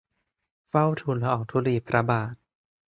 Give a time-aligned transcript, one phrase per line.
[0.69, 2.33] เฝ้าทูลละอองธุลีพระบาท